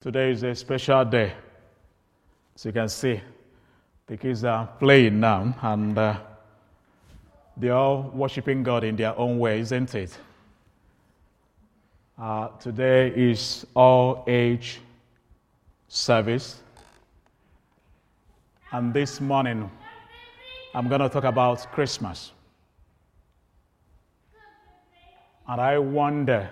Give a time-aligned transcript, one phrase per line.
[0.00, 1.34] Today is a special day.
[2.54, 3.20] As you can see,
[4.06, 6.18] the kids are playing now and uh,
[7.54, 10.16] they're all worshiping God in their own way, isn't it?
[12.18, 14.80] Uh, today is all age
[15.86, 16.62] service.
[18.72, 19.70] And this morning,
[20.74, 22.32] I'm going to talk about Christmas.
[25.46, 26.48] And I wonder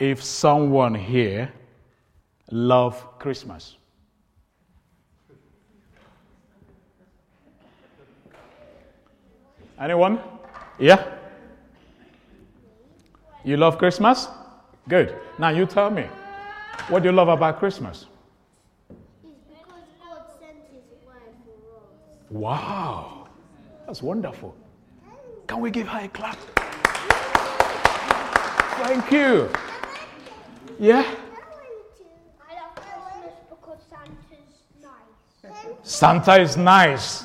[0.00, 1.52] if someone here
[2.50, 3.76] love Christmas.
[9.78, 10.20] Anyone?
[10.78, 11.04] Yeah?
[13.44, 14.28] You love Christmas?
[14.88, 15.14] Good.
[15.38, 16.06] Now you tell me.
[16.88, 18.06] What do you love about Christmas?
[22.30, 23.28] Wow.
[23.86, 24.54] That's wonderful.
[25.46, 26.38] Can we give her a clap?
[28.82, 29.48] Thank you.
[30.78, 31.14] Yeah?
[35.82, 37.24] Santa is nice.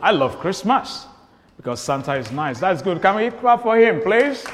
[0.00, 1.06] I love Christmas
[1.56, 2.60] because Santa is nice.
[2.60, 3.00] That's good.
[3.02, 4.44] Can we clap for him, please?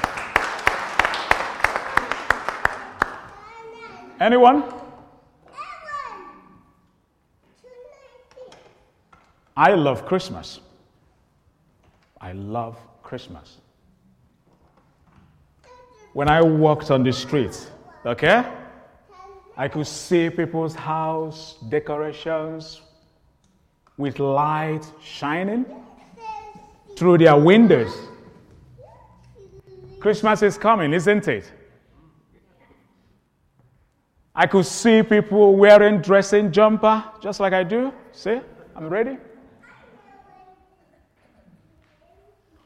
[4.19, 4.63] Anyone?
[9.55, 10.59] I love Christmas.
[12.21, 13.57] I love Christmas.
[16.13, 17.71] When I walked on the street,
[18.05, 18.43] okay,
[19.59, 22.79] I could see people's house decorations
[23.97, 25.65] with light shining
[26.95, 27.93] through their windows.
[29.99, 31.51] Christmas is coming, isn't it?
[34.33, 37.91] I could see people wearing dressing jumper just like I do.
[38.13, 38.39] See,
[38.73, 39.17] I'm ready.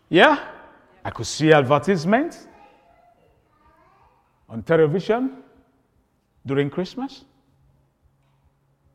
[0.10, 0.38] Yeah,
[1.04, 2.46] I could see advertisements
[4.48, 5.43] on television
[6.46, 7.26] during Christmas,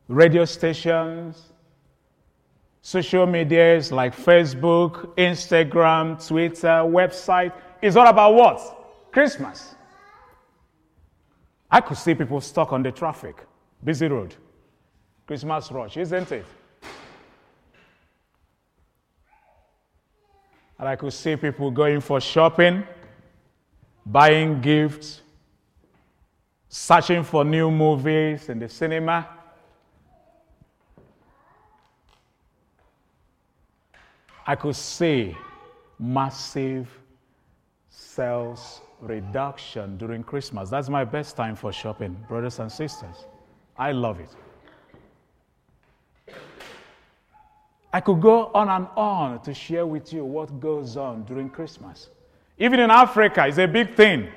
[0.09, 1.53] radio stations,
[2.83, 7.53] social medias like Facebook, Instagram, Twitter, website.
[7.83, 9.11] is all about what?
[9.13, 9.75] Christmas.
[11.71, 13.37] I could see people stuck on the traffic,
[13.85, 14.35] busy road,
[15.27, 16.47] Christmas rush, isn't it?
[20.79, 22.85] And I could see people going for shopping,
[24.07, 25.23] buying gifts,
[26.69, 29.29] searching for new movies in the cinema.
[34.47, 35.37] I could see
[35.99, 36.89] massive
[37.91, 40.71] sales reduction during Christmas.
[40.71, 43.27] That's my best time for shopping, brothers and sisters.
[43.77, 44.31] I love it.
[47.93, 52.11] I could go on and on to share with you what goes on during Christmas.
[52.59, 54.29] Even in Africa, it's a big thing.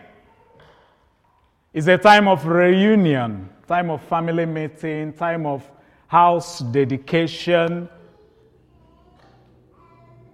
[1.74, 5.70] It's a time of reunion, time of family meeting, time of
[6.08, 7.88] house dedication,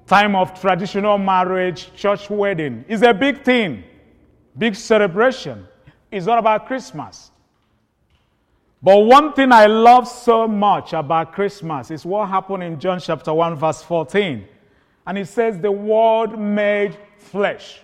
[0.08, 2.84] time of traditional marriage, church wedding.
[2.88, 3.84] It's a big thing,
[4.58, 5.68] big celebration.
[6.10, 7.30] It's all about Christmas.
[8.82, 13.34] But one thing I love so much about Christmas is what happened in John chapter
[13.34, 14.48] 1, verse 14.
[15.06, 17.82] And it says, The Word made flesh.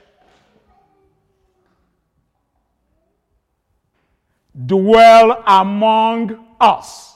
[4.66, 7.16] Dwell among us.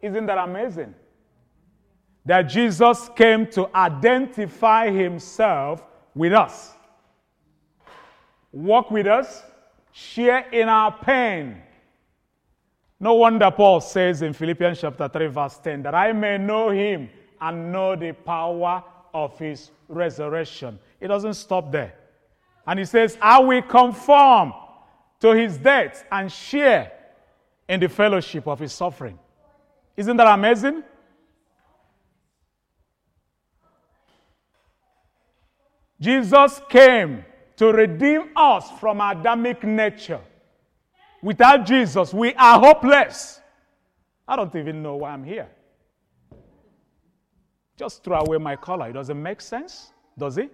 [0.00, 0.94] Isn't that amazing?
[2.24, 5.82] That Jesus came to identify himself
[6.14, 6.72] with us,
[8.52, 9.42] walk with us,
[9.92, 11.60] share in our pain
[13.04, 17.10] no wonder Paul says in Philippians chapter 3, verse 10, that I may know him
[17.38, 20.78] and know the power of his resurrection.
[21.00, 21.94] It doesn't stop there.
[22.66, 24.54] And he says, I will conform
[25.24, 26.92] to his death and share
[27.66, 29.18] in the fellowship of his suffering.
[29.96, 30.82] Isn't that amazing?
[35.98, 37.24] Jesus came
[37.56, 40.20] to redeem us from Adamic nature.
[41.22, 43.40] Without Jesus, we are hopeless.
[44.28, 45.48] I don't even know why I'm here.
[47.78, 48.90] Just throw away my collar.
[48.90, 50.52] It doesn't make sense, does it?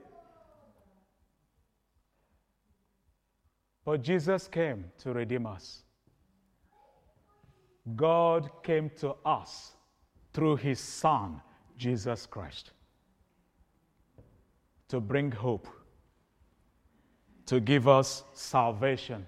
[3.85, 5.83] But Jesus came to redeem us.
[7.97, 9.73] God came to us
[10.33, 11.41] through his Son,
[11.77, 12.73] Jesus Christ,
[14.89, 15.67] to bring hope,
[17.47, 19.27] to give us salvation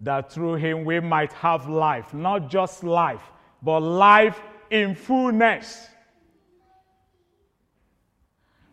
[0.00, 3.22] that through him we might have life, not just life,
[3.62, 5.88] but life in fullness.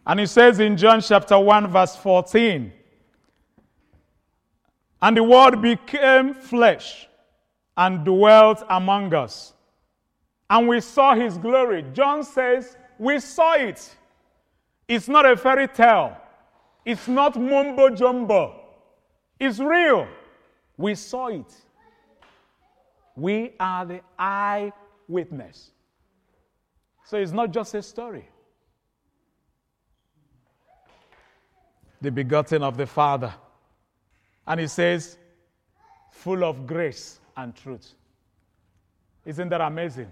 [0.05, 2.73] And he says in John chapter 1, verse 14,
[5.01, 7.07] And the Word became flesh
[7.75, 9.53] and dwelt among us.
[10.49, 11.83] And we saw his glory.
[11.93, 13.95] John says, We saw it.
[14.87, 16.17] It's not a fairy tale,
[16.85, 18.57] it's not mumbo jumbo.
[19.39, 20.07] It's real.
[20.77, 21.51] We saw it.
[23.15, 25.71] We are the eyewitness.
[27.05, 28.27] So it's not just a story.
[32.01, 33.33] The begotten of the Father.
[34.47, 35.17] And he says,
[36.11, 37.93] full of grace and truth.
[39.25, 40.11] Isn't that amazing?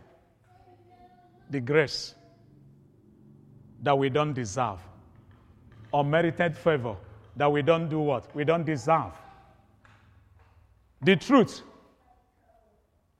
[1.49, 2.15] The grace
[3.81, 4.79] that we don't deserve,
[5.93, 6.95] unmerited favor
[7.35, 8.35] that we don't do what?
[8.35, 9.13] We don't deserve.
[11.01, 11.61] The truth.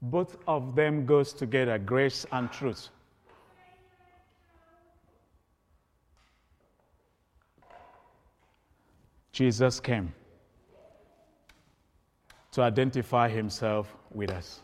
[0.02, 2.90] Both of them goes together, grace and truth.
[9.32, 10.14] Jesus came
[12.60, 14.60] to identify himself with us.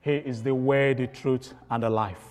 [0.00, 2.22] He is the way, the truth, and the life.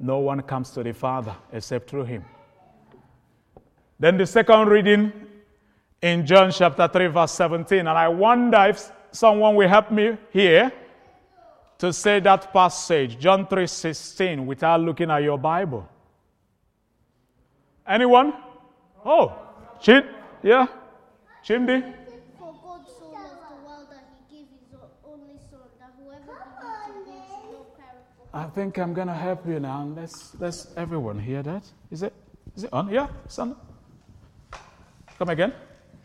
[0.00, 2.24] No one comes to the Father except through him.
[4.00, 5.12] Then the second reading
[6.02, 7.78] in John chapter 3, verse 17.
[7.78, 10.72] And I wonder if someone will help me here
[11.78, 15.88] to say that passage, John 3 16, without looking at your Bible.
[17.86, 18.32] Anyone?
[19.04, 19.38] Oh,
[19.80, 20.06] Chid?
[20.42, 20.66] Yeah?
[21.44, 21.82] Chimdi?
[22.38, 26.96] For God so loved the world that he gave his only son, that whoever believes
[26.96, 29.92] in him should not perish I think I'm going to help you now.
[29.96, 31.64] Let's, let's everyone hear that.
[31.90, 32.12] Is it,
[32.56, 32.88] is it on?
[32.88, 33.56] Yeah, son.
[35.18, 35.52] Come again.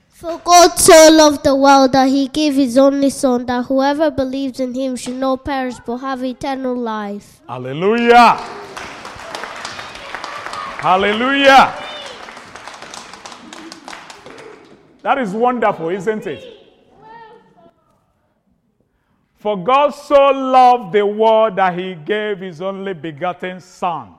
[0.09, 4.59] For God so loved the world that he gave his only Son, that whoever believes
[4.59, 7.39] in him should not perish but have eternal life.
[7.47, 8.33] Hallelujah.
[10.81, 11.86] Hallelujah.
[15.07, 16.43] That is wonderful, isn't it?
[19.35, 24.15] For God so loved the world that he gave his only begotten Son.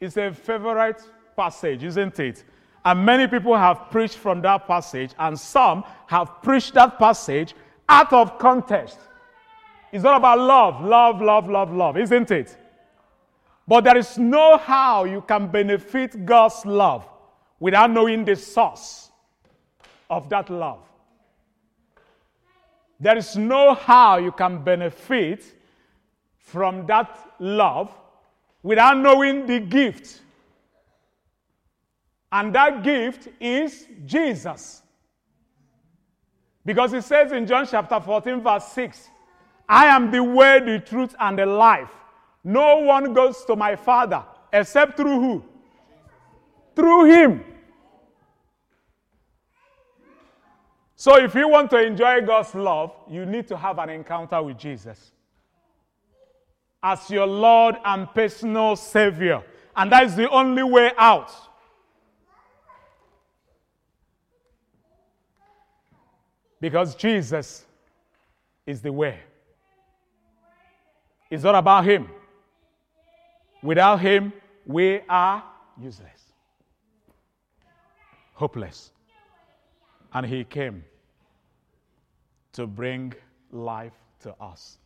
[0.00, 1.02] It's a favorite
[1.36, 2.44] passage, isn't it?
[2.82, 7.54] And many people have preached from that passage, and some have preached that passage
[7.86, 8.98] out of context.
[9.92, 12.56] It's all about love, love, love, love, love, isn't it?
[13.68, 17.06] But there is no how you can benefit God's love
[17.58, 19.09] without knowing the source
[20.10, 20.80] of that love.
[22.98, 25.44] There is no how you can benefit
[26.36, 27.90] from that love
[28.62, 30.20] without knowing the gift.
[32.30, 34.82] And that gift is Jesus.
[36.64, 39.08] Because it says in John chapter 14, verse 6,
[39.68, 41.90] I am the way, the truth, and the life.
[42.44, 44.22] No one goes to my Father
[44.52, 45.44] except through who?
[46.74, 47.44] Through Him.
[51.00, 54.58] So if you want to enjoy God's love, you need to have an encounter with
[54.58, 55.12] Jesus
[56.82, 59.42] as your Lord and personal Savior.
[59.74, 61.32] And that is the only way out.
[66.60, 67.64] Because Jesus
[68.66, 69.20] is the way.
[71.30, 72.10] It's not about Him.
[73.62, 74.34] Without Him,
[74.66, 75.42] we are
[75.80, 76.34] useless,
[78.34, 78.90] hopeless.
[80.12, 80.84] And He came
[82.52, 83.14] to bring
[83.50, 84.78] life to us.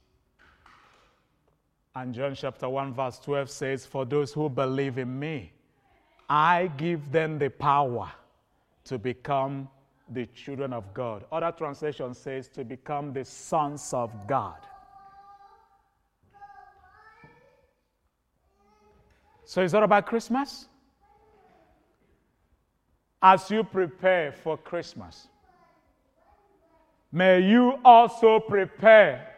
[1.97, 5.53] And John chapter 1, verse 12 says, For those who believe in me,
[6.29, 8.11] I give them the power
[8.85, 9.69] to become
[10.11, 11.25] the children of God.
[11.31, 14.57] Other translation says to become the sons of God.
[19.45, 20.69] So it's all about Christmas.
[23.23, 25.29] As you prepare for Christmas,
[27.14, 29.28] may you also prepare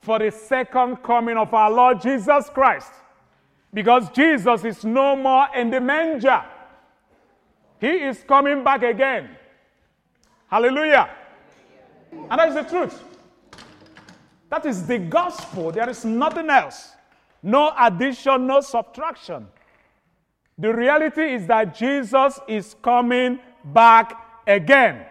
[0.00, 2.90] for the second coming of our Lord Jesus Christ.
[3.72, 6.42] Because Jesus is no more in the manger,
[7.80, 9.30] He is coming back again.
[10.48, 11.10] Hallelujah.
[12.12, 13.02] And that is the truth.
[14.48, 15.70] That is the gospel.
[15.70, 16.92] There is nothing else.
[17.42, 19.48] No addition, no subtraction.
[20.58, 25.06] The reality is that Jesus is coming back again.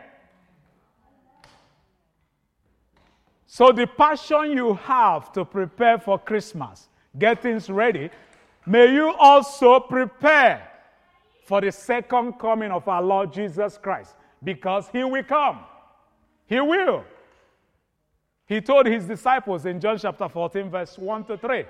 [3.54, 6.88] So, the passion you have to prepare for Christmas,
[7.20, 8.10] get things ready,
[8.66, 10.72] may you also prepare
[11.44, 15.60] for the second coming of our Lord Jesus Christ because he will come.
[16.46, 17.04] He will.
[18.46, 21.66] He told his disciples in John chapter 14, verse 1 to 3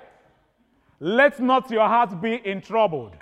[1.00, 3.16] Let not your heart be in troubled.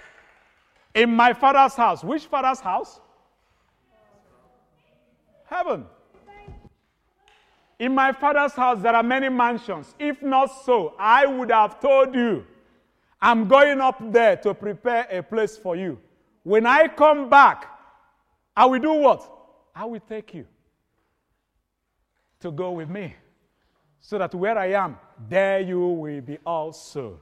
[0.94, 3.00] In my father's house, which father's house?
[5.46, 5.86] Heaven.
[7.80, 9.94] In my father's house, there are many mansions.
[9.99, 12.44] If not so, I would have told you.
[13.22, 15.99] I'm going up there to prepare a place for you.
[16.42, 17.66] When I come back,
[18.54, 19.26] I will do what?
[19.75, 20.46] I will take you
[22.40, 23.14] to go with me,
[24.00, 27.18] so that where I am, there you will be also.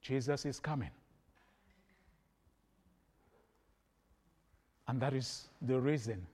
[0.00, 0.90] Jesus is coming.
[4.86, 6.24] And that is the reason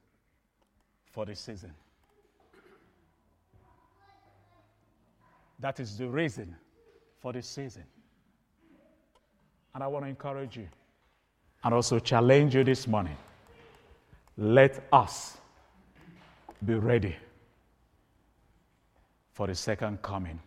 [1.10, 1.72] for the season.
[5.60, 6.54] That is the reason
[7.18, 7.84] for the season.
[9.74, 10.68] And I want to encourage you
[11.64, 13.16] and also challenge you this morning.
[14.36, 15.36] Let us
[16.64, 17.16] be ready
[19.32, 20.38] for the second coming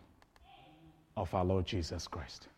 [1.16, 2.48] of our Lord Jesus Christ.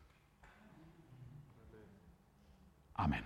[2.98, 3.22] Amen.